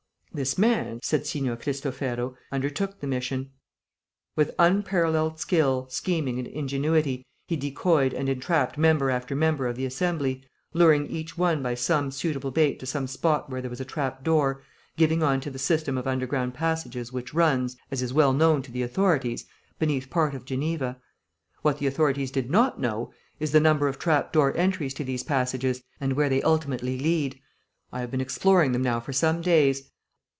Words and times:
"This 0.33 0.57
man," 0.57 1.01
said 1.03 1.27
Signor 1.27 1.57
Cristofero, 1.57 2.37
"undertook 2.53 3.01
the 3.01 3.05
mission. 3.05 3.51
With 4.37 4.55
unparalleled 4.57 5.41
skill, 5.41 5.87
scheming 5.89 6.39
and 6.39 6.47
ingenuity, 6.47 7.25
he 7.49 7.57
decoyed 7.57 8.13
and 8.13 8.29
entrapped 8.29 8.77
member 8.77 9.09
after 9.09 9.35
member 9.35 9.67
of 9.67 9.75
the 9.75 9.85
Assembly, 9.85 10.41
luring 10.73 11.05
each 11.07 11.37
one 11.37 11.61
by 11.61 11.73
some 11.75 12.11
suitable 12.11 12.49
bait 12.49 12.79
to 12.79 12.85
some 12.85 13.07
spot 13.07 13.49
where 13.49 13.59
there 13.59 13.69
was 13.69 13.81
a 13.81 13.85
trap 13.85 14.23
door 14.23 14.63
giving 14.95 15.21
on 15.21 15.41
to 15.41 15.51
the 15.51 15.59
system 15.59 15.97
of 15.97 16.07
underground 16.07 16.53
passages 16.53 17.11
which 17.11 17.33
runs, 17.33 17.75
as 17.91 18.01
is 18.01 18.13
well 18.13 18.31
known 18.31 18.61
to 18.61 18.71
the 18.71 18.83
authorities, 18.83 19.43
beneath 19.79 20.09
part 20.09 20.33
of 20.33 20.45
Geneva. 20.45 20.97
What 21.61 21.79
the 21.79 21.87
authorities 21.87 22.31
did 22.31 22.49
not 22.49 22.79
know, 22.79 23.11
is 23.41 23.51
the 23.51 23.59
number 23.59 23.89
of 23.89 23.99
trap 23.99 24.31
door 24.31 24.55
entries 24.55 24.93
to 24.93 25.03
these 25.03 25.23
passages, 25.23 25.83
and 25.99 26.13
where 26.13 26.29
they 26.29 26.41
ultimately 26.43 26.97
lead. 26.97 27.37
I 27.91 27.99
have 27.99 28.11
been 28.11 28.21
exploring 28.21 28.71
them 28.71 28.81
now 28.81 29.01
for 29.01 29.11
some 29.11 29.41
days. 29.41 29.89